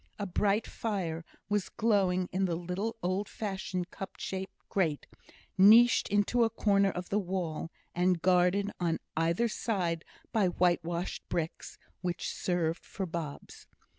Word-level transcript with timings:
A 0.17 0.25
bright 0.25 0.65
fire 0.65 1.23
was 1.47 1.69
glowing 1.69 2.27
in 2.31 2.45
the 2.45 2.55
little 2.55 2.95
old 3.03 3.29
fashioned, 3.29 3.91
cup 3.91 4.13
shaped 4.17 4.57
grate, 4.67 5.05
niched 5.59 6.07
into 6.07 6.43
a 6.43 6.49
corner 6.49 6.89
of 6.89 7.09
the 7.09 7.19
wall, 7.19 7.69
and 7.93 8.19
guarded 8.19 8.71
on 8.79 8.97
either 9.15 9.47
side 9.47 10.03
by 10.31 10.47
whitewashed 10.47 11.21
bricks, 11.29 11.77
which 12.01 12.29
rested 12.47 12.77
on 12.99 13.09
hobs. 13.13 13.67